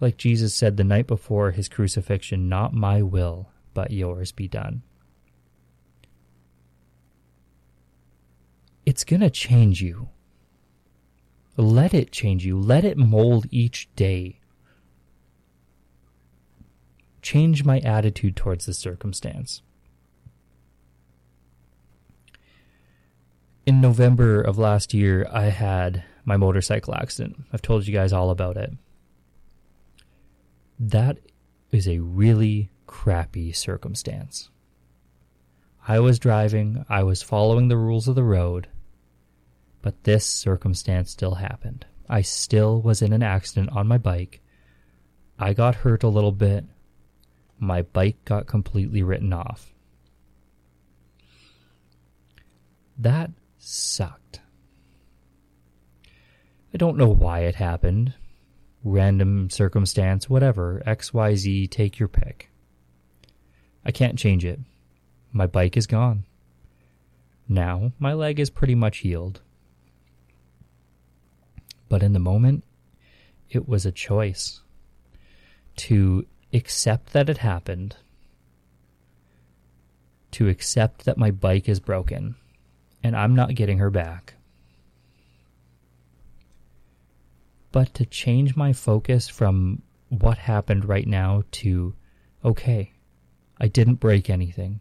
Like 0.00 0.16
Jesus 0.16 0.54
said 0.54 0.76
the 0.76 0.84
night 0.84 1.06
before 1.06 1.52
his 1.52 1.68
crucifixion, 1.68 2.48
not 2.48 2.74
my 2.74 3.02
will, 3.02 3.50
but 3.74 3.90
yours 3.90 4.32
be 4.32 4.48
done. 4.48 4.82
It's 8.84 9.04
going 9.04 9.20
to 9.20 9.30
change 9.30 9.80
you. 9.80 10.08
Let 11.56 11.94
it 11.94 12.12
change 12.12 12.44
you. 12.44 12.58
Let 12.58 12.84
it 12.84 12.96
mold 12.96 13.46
each 13.50 13.88
day 13.94 14.40
change 17.22 17.64
my 17.64 17.78
attitude 17.78 18.36
towards 18.36 18.66
the 18.66 18.74
circumstance. 18.74 19.62
In 23.64 23.80
November 23.80 24.40
of 24.42 24.58
last 24.58 24.92
year, 24.92 25.26
I 25.30 25.44
had 25.44 26.02
my 26.24 26.36
motorcycle 26.36 26.94
accident. 26.94 27.44
I've 27.52 27.62
told 27.62 27.86
you 27.86 27.94
guys 27.94 28.12
all 28.12 28.30
about 28.30 28.56
it. 28.56 28.72
That 30.78 31.18
is 31.70 31.86
a 31.86 32.00
really 32.00 32.70
crappy 32.88 33.52
circumstance. 33.52 34.50
I 35.86 35.98
was 35.98 36.18
driving, 36.18 36.84
I 36.88 37.02
was 37.02 37.22
following 37.22 37.68
the 37.68 37.76
rules 37.76 38.06
of 38.06 38.14
the 38.14 38.22
road, 38.22 38.68
but 39.80 40.04
this 40.04 40.24
circumstance 40.24 41.10
still 41.10 41.34
happened. 41.34 41.86
I 42.08 42.22
still 42.22 42.80
was 42.80 43.02
in 43.02 43.12
an 43.12 43.22
accident 43.22 43.70
on 43.72 43.88
my 43.88 43.98
bike. 43.98 44.40
I 45.38 45.54
got 45.54 45.74
hurt 45.76 46.04
a 46.04 46.08
little 46.08 46.32
bit, 46.32 46.64
my 47.58 47.82
bike 47.82 48.24
got 48.24 48.46
completely 48.46 49.02
written 49.02 49.32
off. 49.32 49.72
That 52.98 53.30
sucked. 53.58 54.40
I 56.72 56.76
don't 56.76 56.96
know 56.96 57.08
why 57.08 57.40
it 57.40 57.56
happened. 57.56 58.14
Random 58.84 59.50
circumstance, 59.50 60.28
whatever. 60.28 60.82
XYZ, 60.86 61.70
take 61.70 61.98
your 61.98 62.08
pick. 62.08 62.50
I 63.84 63.90
can't 63.90 64.18
change 64.18 64.44
it. 64.44 64.60
My 65.32 65.46
bike 65.46 65.76
is 65.76 65.86
gone. 65.86 66.24
Now, 67.48 67.92
my 67.98 68.12
leg 68.12 68.38
is 68.38 68.50
pretty 68.50 68.74
much 68.74 68.98
healed. 68.98 69.40
But 71.88 72.02
in 72.02 72.12
the 72.12 72.18
moment, 72.18 72.64
it 73.50 73.68
was 73.68 73.84
a 73.84 73.92
choice 73.92 74.60
to 75.76 76.26
accept 76.52 77.12
that 77.12 77.28
it 77.28 77.38
happened, 77.38 77.96
to 80.32 80.48
accept 80.48 81.04
that 81.04 81.18
my 81.18 81.30
bike 81.30 81.68
is 81.68 81.80
broken 81.80 82.36
and 83.02 83.16
I'm 83.16 83.34
not 83.34 83.54
getting 83.54 83.78
her 83.78 83.90
back. 83.90 84.34
But 87.72 87.94
to 87.94 88.04
change 88.04 88.54
my 88.54 88.72
focus 88.72 89.28
from 89.28 89.82
what 90.08 90.38
happened 90.38 90.84
right 90.84 91.06
now 91.06 91.42
to, 91.52 91.94
okay, 92.44 92.92
I 93.58 93.68
didn't 93.68 93.94
break 93.94 94.28
anything. 94.28 94.80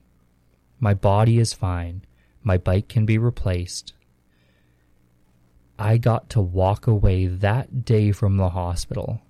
My 0.82 0.94
body 0.94 1.40
is 1.40 1.54
fine. 1.54 2.04
My 2.44 2.58
bike 2.58 2.90
can 2.90 3.06
be 3.06 3.18
replaced. 3.18 3.94
I 5.80 5.98
got 5.98 6.30
to 6.32 6.42
walk 6.42 6.88
away 6.88 7.28
that 7.28 7.86
day 7.86 8.12
from 8.12 8.36
the 8.36 8.50
hospital 8.50 9.22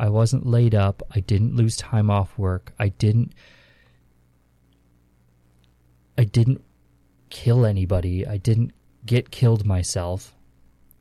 I 0.00 0.08
wasn't 0.08 0.46
laid 0.46 0.74
up. 0.74 1.02
I 1.14 1.20
didn't 1.20 1.56
lose 1.56 1.76
time 1.76 2.10
off 2.10 2.38
work. 2.38 2.72
I 2.78 2.88
didn't 2.88 3.34
I 6.16 6.24
didn't 6.24 6.64
kill 7.28 7.66
anybody. 7.66 8.26
I 8.26 8.38
didn't 8.38 8.72
get 9.04 9.30
killed 9.30 9.66
myself. 9.66 10.34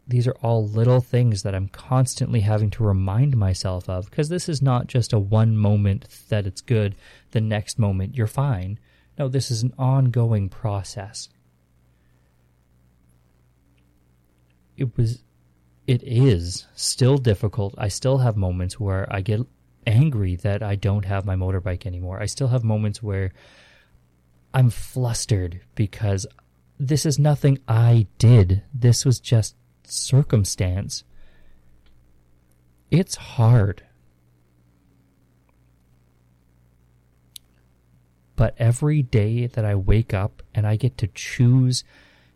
These 0.10 0.26
are 0.26 0.36
all 0.42 0.68
little 0.68 1.02
things 1.02 1.44
that 1.44 1.54
I'm 1.54 1.68
constantly 1.68 2.40
having 2.40 2.72
to 2.72 2.84
remind 2.84 3.38
myself 3.38 3.88
of 3.88 4.10
because 4.10 4.28
this 4.28 4.50
is 4.50 4.60
not 4.60 4.88
just 4.88 5.14
a 5.14 5.20
one 5.20 5.56
moment 5.56 6.08
that 6.30 6.48
it's 6.48 6.62
good, 6.62 6.96
the 7.30 7.40
next 7.40 7.78
moment 7.78 8.16
you're 8.16 8.26
fine. 8.26 8.80
No, 9.20 9.28
this 9.28 9.52
is 9.52 9.62
an 9.62 9.72
ongoing 9.78 10.50
process. 10.50 11.30
It 14.78 14.98
was 14.98 15.22
it 15.86 16.02
is 16.02 16.66
still 16.74 17.20
difficult. 17.20 17.76
I 17.78 17.88
still 17.88 18.18
have 18.18 18.36
moments 18.36 18.80
where 18.80 19.08
I 19.14 19.22
get 19.22 19.42
angry 19.86 20.36
that 20.38 20.64
I 20.64 20.74
don't 20.74 21.06
have 21.06 21.24
my 21.24 21.36
motorbike 21.36 21.86
anymore. 21.86 22.20
I 22.20 22.26
still 22.26 22.48
have 22.48 22.64
moments 22.64 23.04
where 23.04 23.32
I'm 24.56 24.72
flustered 24.72 25.62
because 25.76 26.26
this 26.80 27.06
is 27.06 27.20
nothing 27.20 27.60
I 27.68 28.08
did. 28.18 28.64
This 28.74 29.06
was 29.06 29.20
just 29.20 29.56
circumstance. 29.92 31.04
It's 32.92 33.16
hard. 33.16 33.84
But 38.36 38.56
every 38.58 39.02
day 39.02 39.48
that 39.48 39.66
I 39.66 39.76
wake 39.76 40.14
up 40.14 40.42
and 40.56 40.66
I 40.66 40.76
get 40.76 40.98
to 41.00 41.08
choose 41.08 41.84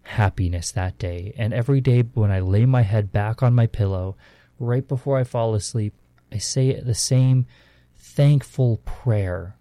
happiness 0.04 0.72
that 0.72 0.98
day. 0.98 1.34
And 1.38 1.54
every 1.54 1.82
day 1.82 2.02
when 2.02 2.32
I 2.32 2.40
lay 2.40 2.66
my 2.66 2.82
head 2.82 3.12
back 3.12 3.42
on 3.42 3.56
my 3.56 3.68
pillow, 3.68 4.18
right 4.60 4.88
before 4.88 5.18
I 5.18 5.24
fall 5.24 5.56
asleep, 5.56 5.94
I 6.32 6.38
say 6.38 6.80
the 6.80 6.94
same 6.94 7.46
thankful 7.96 8.78
prayer 8.84 9.56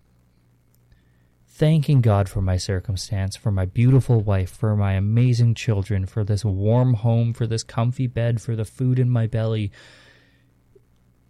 thanking 1.62 2.00
God 2.00 2.28
for 2.28 2.42
my 2.42 2.56
circumstance, 2.56 3.36
for 3.36 3.52
my 3.52 3.64
beautiful 3.64 4.20
wife, 4.20 4.50
for 4.50 4.74
my 4.74 4.94
amazing 4.94 5.54
children, 5.54 6.06
for 6.06 6.24
this 6.24 6.44
warm 6.44 6.94
home, 6.94 7.32
for 7.32 7.46
this 7.46 7.62
comfy 7.62 8.08
bed, 8.08 8.42
for 8.42 8.56
the 8.56 8.64
food 8.64 8.98
in 8.98 9.08
my 9.08 9.28
belly. 9.28 9.70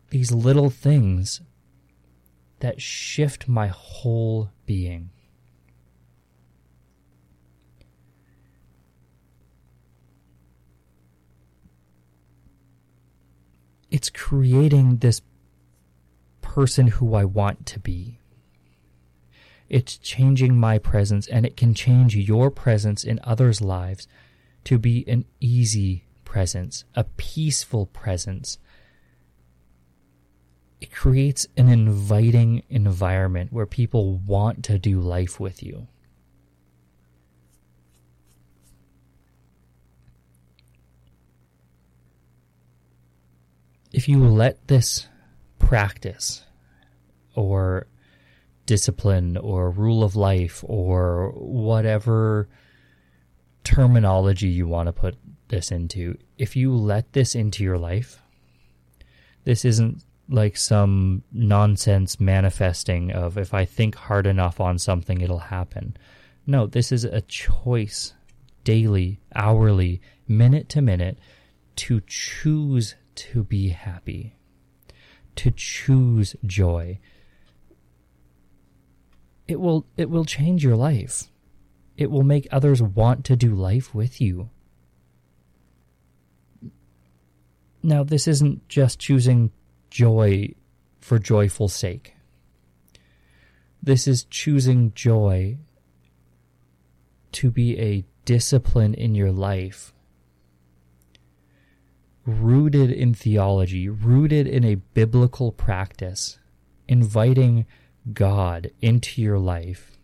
These 0.09 0.33
little 0.33 0.71
things 0.71 1.43
that 2.61 2.81
shift 2.81 3.47
my 3.47 3.67
whole 3.67 4.49
being. 4.65 5.11
It's 13.91 14.09
creating 14.09 14.97
this 14.97 15.21
person 16.41 16.87
who 16.87 17.15
I 17.15 17.27
want 17.27 17.67
to 17.67 17.79
be. 17.79 18.22
It's 19.73 19.97
changing 19.97 20.59
my 20.59 20.77
presence, 20.77 21.27
and 21.27 21.47
it 21.47 21.57
can 21.57 21.73
change 21.73 22.15
your 22.15 22.51
presence 22.51 23.05
in 23.05 23.19
others' 23.25 23.63
lives 23.63 24.07
to 24.65 24.79
be 24.79 25.03
an 25.09 25.25
easy 25.41 26.05
presence, 26.27 26.85
a 26.95 27.05
peaceful 27.05 27.87
presence. 27.87 28.59
It 30.83 30.93
creates 30.93 31.47
an 31.57 31.71
inviting 31.71 32.65
environment 32.69 33.51
where 33.51 33.65
people 33.65 34.19
want 34.19 34.63
to 34.65 34.79
do 34.79 35.01
life 35.01 35.41
with 35.41 35.63
you. 35.63 35.89
If 43.91 44.07
you 44.07 44.23
let 44.23 44.69
this 44.69 45.09
practice 45.59 46.45
or 47.35 47.87
discipline 48.73 49.37
or 49.37 49.69
rule 49.69 50.03
of 50.03 50.17
life 50.17 50.65
or 50.67 51.31
whatever 51.37 52.49
terminology 53.65 54.49
you 54.49 54.67
want 54.67 54.87
to 54.87 54.93
put 54.95 55.15
this 55.49 55.71
into, 55.71 56.17
if 56.39 56.57
you 56.57 56.75
let 56.75 57.13
this 57.13 57.35
into 57.35 57.63
your 57.63 57.77
life, 57.77 58.23
this 59.45 59.67
isn't 59.67 60.03
like 60.31 60.57
some 60.57 61.23
nonsense 61.31 62.19
manifesting 62.19 63.13
of 63.13 63.37
if 63.37 63.53
I 63.53 63.67
think 63.67 63.95
hard 63.95 64.27
enough 64.27 64.59
on 64.59 64.79
something, 64.79 65.21
it'll 65.21 65.53
happen. 65.59 65.95
No, 66.47 66.67
this 66.67 66.91
is 66.91 67.05
a 67.05 67.21
choice 67.21 68.15
daily, 68.65 69.21
hourly, 69.35 70.01
minute 70.27 70.71
to 70.71 70.81
minute 70.81 71.19
to 71.77 72.01
choose 72.07 72.95
to 73.17 73.45
be 73.45 73.69
happy, 73.69 74.35
to 75.37 75.51
choose 75.51 76.37
joy. 76.47 76.99
It 79.49 79.61
will 79.61 79.87
it 79.97 80.11
will 80.11 80.25
change 80.25 80.65
your 80.65 80.77
life. 80.77 81.25
It 81.97 82.11
will 82.11 82.23
make 82.23 82.49
others 82.51 82.83
want 82.83 83.25
to 83.27 83.37
do 83.37 83.55
life 83.55 83.95
with 83.95 84.21
you. 84.21 84.51
Now, 87.83 88.05
this 88.05 88.29
isn't 88.29 88.69
just 88.69 89.01
choosing 89.01 89.51
joy 89.91 90.55
for 91.01 91.19
joyful 91.19 91.69
sake. 91.69 92.15
This 93.83 94.07
is 94.07 94.25
choosing 94.25 94.93
joy 94.95 95.59
to 97.33 97.51
be 97.51 97.79
a 97.79 98.05
discipline 98.25 98.95
in 98.95 99.17
your 99.17 99.33
life 99.33 99.93
rooted 102.25 102.91
in 102.91 103.15
theology, 103.15 103.89
rooted 103.89 104.47
in 104.47 104.65
a 104.65 104.77
biblical 104.77 105.53
practice, 105.53 106.39
inviting 106.89 107.67
God 108.13 108.71
into 108.81 109.21
your 109.21 109.39
life. 109.39 109.99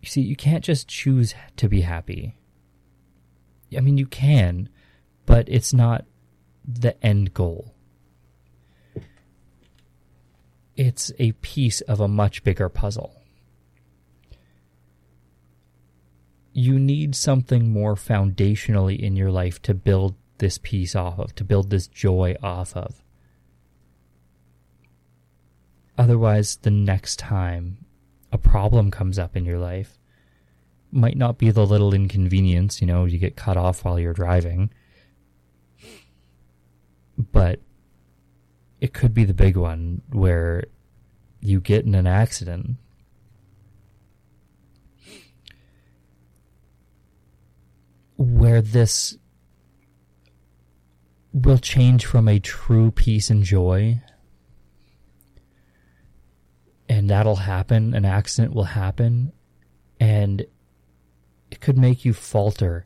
You 0.00 0.08
see, 0.08 0.20
you 0.20 0.36
can't 0.36 0.64
just 0.64 0.88
choose 0.88 1.34
to 1.56 1.68
be 1.68 1.80
happy. 1.82 2.36
I 3.76 3.80
mean, 3.80 3.98
you 3.98 4.06
can, 4.06 4.68
but 5.26 5.48
it's 5.48 5.74
not 5.74 6.04
the 6.64 7.02
end 7.04 7.34
goal. 7.34 7.74
It's 10.76 11.10
a 11.18 11.32
piece 11.32 11.80
of 11.82 12.00
a 12.00 12.08
much 12.08 12.44
bigger 12.44 12.68
puzzle. 12.68 13.16
you 16.56 16.78
need 16.78 17.14
something 17.14 17.70
more 17.70 17.94
foundationally 17.94 18.98
in 18.98 19.14
your 19.14 19.30
life 19.30 19.60
to 19.60 19.74
build 19.74 20.14
this 20.38 20.56
piece 20.56 20.96
off 20.96 21.18
of, 21.18 21.34
to 21.34 21.44
build 21.44 21.68
this 21.68 21.86
joy 21.86 22.34
off 22.42 22.74
of. 22.74 23.02
Otherwise, 25.98 26.56
the 26.56 26.70
next 26.70 27.18
time 27.18 27.78
a 28.32 28.38
problem 28.38 28.90
comes 28.90 29.18
up 29.18 29.36
in 29.36 29.44
your 29.44 29.58
life, 29.58 29.98
might 30.92 31.16
not 31.16 31.38
be 31.38 31.50
the 31.50 31.66
little 31.66 31.94
inconvenience, 31.94 32.80
you 32.80 32.86
know, 32.86 33.04
you 33.04 33.18
get 33.18 33.36
cut 33.36 33.56
off 33.56 33.84
while 33.84 33.98
you're 33.98 34.12
driving, 34.12 34.70
but 37.18 37.60
it 38.80 38.92
could 38.92 39.14
be 39.14 39.24
the 39.24 39.34
big 39.34 39.56
one 39.56 40.02
where 40.10 40.64
you 41.40 41.60
get 41.60 41.84
in 41.84 41.94
an 41.94 42.06
accident. 42.06 42.76
Where 48.16 48.62
this 48.62 49.16
will 51.32 51.58
change 51.58 52.06
from 52.06 52.28
a 52.28 52.38
true 52.38 52.90
peace 52.90 53.28
and 53.30 53.42
joy 53.42 54.02
and 56.88 57.10
that'll 57.10 57.36
happen 57.36 57.94
an 57.94 58.04
accident 58.04 58.54
will 58.54 58.64
happen 58.64 59.32
and 59.98 60.42
it 61.50 61.60
could 61.60 61.78
make 61.78 62.04
you 62.04 62.12
falter 62.12 62.84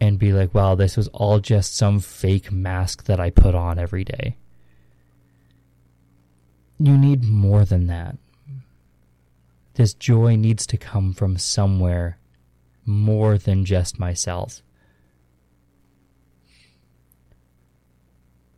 and 0.00 0.18
be 0.18 0.32
like 0.32 0.54
wow 0.54 0.74
this 0.74 0.96
was 0.96 1.08
all 1.08 1.38
just 1.38 1.76
some 1.76 2.00
fake 2.00 2.52
mask 2.52 3.04
that 3.04 3.20
i 3.20 3.30
put 3.30 3.54
on 3.54 3.78
every 3.78 4.04
day 4.04 4.36
you 6.78 6.96
need 6.96 7.24
more 7.24 7.64
than 7.64 7.86
that 7.86 8.16
this 9.74 9.92
joy 9.92 10.36
needs 10.36 10.66
to 10.66 10.78
come 10.78 11.12
from 11.12 11.36
somewhere 11.36 12.18
more 12.86 13.36
than 13.36 13.64
just 13.64 13.98
myself. 13.98 14.62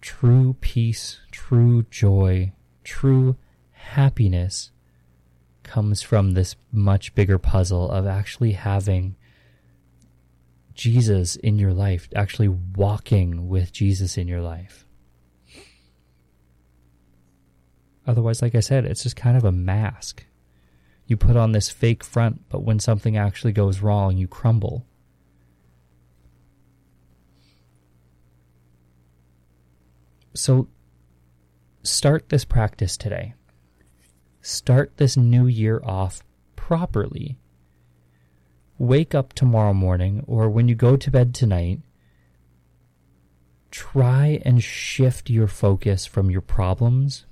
True 0.00 0.56
peace, 0.60 1.18
true 1.32 1.84
joy, 1.90 2.52
true 2.84 3.36
happiness 3.88 4.70
comes 5.62 6.02
from 6.02 6.32
this 6.32 6.56
much 6.72 7.14
bigger 7.14 7.38
puzzle 7.38 7.90
of 7.90 8.06
actually 8.06 8.52
having 8.52 9.16
Jesus 10.74 11.36
in 11.36 11.58
your 11.58 11.72
life, 11.72 12.08
actually 12.14 12.48
walking 12.48 13.48
with 13.48 13.72
Jesus 13.72 14.16
in 14.16 14.28
your 14.28 14.40
life. 14.40 14.86
Otherwise, 18.06 18.40
like 18.40 18.54
I 18.54 18.60
said, 18.60 18.84
it's 18.84 19.02
just 19.02 19.16
kind 19.16 19.36
of 19.36 19.44
a 19.44 19.52
mask. 19.52 20.24
You 21.06 21.16
put 21.16 21.36
on 21.36 21.52
this 21.52 21.68
fake 21.68 22.04
front, 22.04 22.48
but 22.48 22.62
when 22.62 22.78
something 22.78 23.16
actually 23.16 23.52
goes 23.52 23.80
wrong, 23.80 24.16
you 24.16 24.28
crumble. 24.28 24.86
So 30.34 30.68
start 31.82 32.28
this 32.28 32.44
practice 32.44 32.96
today. 32.96 33.34
Start 34.48 34.96
this 34.96 35.14
new 35.14 35.46
year 35.46 35.78
off 35.84 36.22
properly. 36.56 37.36
Wake 38.78 39.14
up 39.14 39.34
tomorrow 39.34 39.74
morning 39.74 40.24
or 40.26 40.48
when 40.48 40.68
you 40.68 40.74
go 40.74 40.96
to 40.96 41.10
bed 41.10 41.34
tonight. 41.34 41.80
Try 43.70 44.40
and 44.46 44.64
shift 44.64 45.28
your 45.28 45.48
focus 45.48 46.06
from 46.06 46.30
your 46.30 46.40
problems 46.40 47.26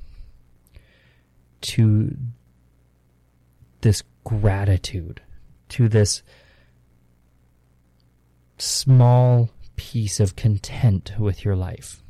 to 1.63 2.15
this 3.81 4.03
gratitude, 4.23 5.23
to 5.71 5.89
this 5.89 6.23
small 8.59 9.49
piece 9.77 10.21
of 10.21 10.37
content 10.37 11.15
with 11.19 11.47
your 11.47 11.57
life. 11.57 12.03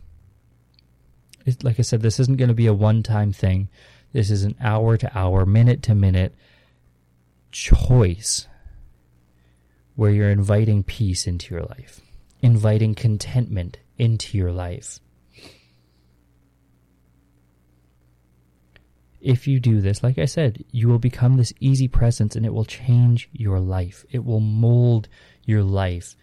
It, 1.45 1.63
like 1.63 1.79
I 1.79 1.83
said, 1.83 2.03
this 2.03 2.19
isn't 2.19 2.39
going 2.39 2.49
to 2.49 2.55
be 2.55 2.67
a 2.67 2.75
one 2.75 3.05
time 3.05 3.33
thing. 3.33 3.69
This 4.17 4.31
is 4.31 4.45
an 4.45 4.57
hour 4.63 4.97
to 4.97 5.19
hour, 5.19 5.45
minute 5.45 5.83
to 5.83 5.95
minute 5.95 6.35
choice 7.53 8.49
where 9.95 10.11
you're 10.11 10.31
inviting 10.31 10.83
peace 10.83 11.27
into 11.27 11.55
your 11.55 11.65
life, 11.65 12.01
inviting 12.41 12.95
contentment 12.95 13.77
into 13.99 14.39
your 14.39 14.53
life. 14.53 15.01
If 19.21 19.47
you 19.47 19.61
do 19.61 19.83
this, 19.83 20.03
like 20.03 20.17
I 20.17 20.25
said, 20.25 20.65
you 20.71 20.89
will 20.89 20.99
become 20.99 21.37
this 21.37 21.53
easy 21.61 21.87
presence 21.87 22.35
and 22.35 22.47
it 22.47 22.55
will 22.55 22.65
change 22.65 23.29
your 23.35 23.61
life. 23.61 24.07
It 24.09 24.25
will 24.25 24.41
mold 24.41 25.09
your 25.45 25.63
life 25.63 26.17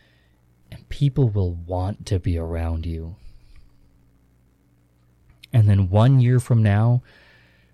and 0.71 0.89
people 0.89 1.29
will 1.29 1.53
want 1.53 2.07
to 2.07 2.17
be 2.17 2.39
around 2.39 2.87
you. 2.87 3.17
And 5.53 5.69
then 5.69 5.91
one 5.91 6.19
year 6.19 6.39
from 6.39 6.63
now, 6.63 7.03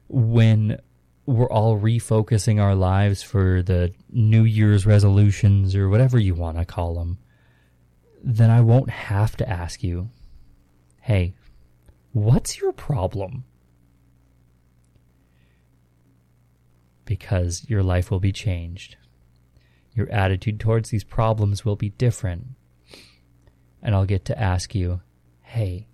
when 0.10 0.80
we're 1.26 1.50
all 1.50 1.80
refocusing 1.80 2.60
our 2.60 2.74
lives 2.74 3.22
for 3.22 3.62
the 3.62 3.94
New 4.10 4.44
Year's 4.44 4.86
resolutions 4.86 5.76
or 5.76 5.88
whatever 5.88 6.18
you 6.18 6.34
want 6.34 6.58
to 6.58 6.66
call 6.66 6.96
them, 6.96 7.20
then 8.24 8.50
I 8.50 8.62
won't 8.62 8.90
have 8.90 9.38
to 9.38 9.48
ask 9.48 9.84
you, 9.84 10.10
hey, 11.02 11.36
what's 12.12 12.60
your 12.60 12.74
problem? 12.74 13.46
Because 17.06 17.66
your 17.70 17.84
life 17.84 18.10
will 18.10 18.20
be 18.20 18.32
changed. 18.32 18.98
Your 19.94 20.10
attitude 20.12 20.60
towards 20.60 20.90
these 20.90 21.04
problems 21.04 21.64
will 21.64 21.76
be 21.76 21.90
different. 21.90 22.48
And 23.82 23.94
I'll 23.94 24.06
get 24.06 24.26
to 24.26 24.40
ask 24.40 24.74
you, 24.74 25.02
hey, 25.42 25.88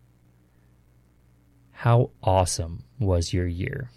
how 1.71 2.11
awesome 2.23 2.83
was 2.99 3.33
your 3.33 3.47
year? 3.47 3.91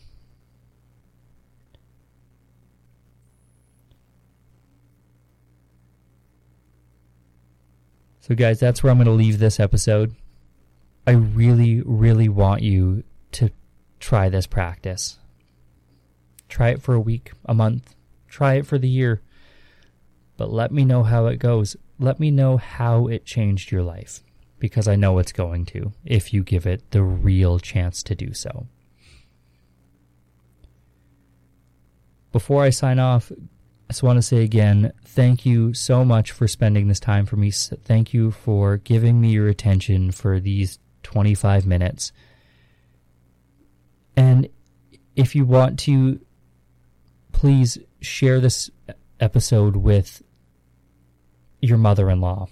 So, 8.28 8.34
guys, 8.34 8.60
that's 8.60 8.82
where 8.82 8.90
I'm 8.90 8.98
going 8.98 9.06
to 9.06 9.12
leave 9.12 9.38
this 9.38 9.58
episode. 9.58 10.14
I 11.06 11.12
really, 11.12 11.80
really 11.80 12.28
want 12.28 12.60
you 12.60 13.04
to 13.32 13.50
try 14.00 14.28
this 14.28 14.46
practice. 14.46 15.18
Try 16.50 16.68
it 16.68 16.82
for 16.82 16.94
a 16.94 17.00
week, 17.00 17.32
a 17.46 17.54
month, 17.54 17.94
try 18.28 18.54
it 18.54 18.66
for 18.66 18.76
the 18.76 18.88
year. 18.88 19.22
But 20.36 20.52
let 20.52 20.72
me 20.72 20.84
know 20.84 21.04
how 21.04 21.24
it 21.26 21.38
goes. 21.38 21.74
Let 21.98 22.20
me 22.20 22.30
know 22.30 22.58
how 22.58 23.06
it 23.06 23.24
changed 23.24 23.72
your 23.72 23.82
life 23.82 24.22
because 24.58 24.86
I 24.86 24.94
know 24.94 25.18
it's 25.18 25.32
going 25.32 25.64
to 25.66 25.92
if 26.04 26.34
you 26.34 26.42
give 26.42 26.66
it 26.66 26.90
the 26.90 27.02
real 27.02 27.58
chance 27.58 28.02
to 28.02 28.14
do 28.14 28.34
so. 28.34 28.66
Before 32.30 32.62
I 32.62 32.68
sign 32.68 32.98
off, 32.98 33.32
I 33.88 33.94
just 33.94 34.02
want 34.02 34.18
to 34.18 34.22
say 34.22 34.44
again, 34.44 34.92
thank 35.02 35.46
you 35.46 35.72
so 35.72 36.04
much 36.04 36.30
for 36.30 36.46
spending 36.46 36.88
this 36.88 37.00
time 37.00 37.24
for 37.24 37.36
me. 37.36 37.50
Thank 37.50 38.12
you 38.12 38.30
for 38.30 38.76
giving 38.76 39.18
me 39.18 39.30
your 39.30 39.48
attention 39.48 40.10
for 40.12 40.38
these 40.38 40.78
25 41.04 41.64
minutes. 41.66 42.12
And 44.14 44.50
if 45.16 45.34
you 45.34 45.46
want 45.46 45.78
to, 45.80 46.20
please 47.32 47.78
share 48.02 48.40
this 48.40 48.70
episode 49.20 49.76
with 49.76 50.22
your 51.62 51.78
mother 51.78 52.10
in 52.10 52.20
law. 52.20 52.48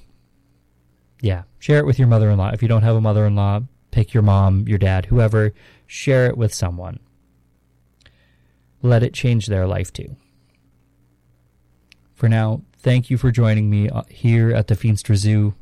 Yeah, 1.20 1.42
share 1.58 1.80
it 1.80 1.86
with 1.86 1.98
your 1.98 2.08
mother 2.08 2.30
in 2.30 2.38
law. 2.38 2.48
If 2.48 2.62
you 2.62 2.68
don't 2.68 2.82
have 2.82 2.96
a 2.96 3.00
mother 3.00 3.26
in 3.26 3.36
law, 3.36 3.60
pick 3.90 4.14
your 4.14 4.22
mom, 4.22 4.66
your 4.66 4.78
dad, 4.78 5.06
whoever, 5.06 5.52
share 5.86 6.26
it 6.28 6.38
with 6.38 6.54
someone. 6.54 6.98
Let 8.80 9.02
it 9.02 9.12
change 9.12 9.48
their 9.48 9.66
life 9.66 9.92
too. 9.92 10.16
For 12.16 12.28
now, 12.28 12.62
thank 12.78 13.10
you 13.10 13.18
for 13.18 13.30
joining 13.30 13.68
me 13.70 13.90
uh, 13.90 14.02
here 14.08 14.50
at 14.50 14.68
the 14.68 14.74
Feenstra 14.74 15.16
Zoo. 15.16 15.54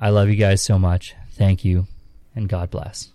I 0.00 0.08
love 0.10 0.28
you 0.28 0.36
guys 0.36 0.62
so 0.62 0.78
much. 0.78 1.14
Thank 1.32 1.64
you, 1.64 1.88
and 2.34 2.48
God 2.48 2.70
bless. 2.70 3.10